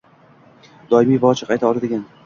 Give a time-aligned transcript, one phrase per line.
[0.95, 2.07] doimiy va ochiq ayta oladigan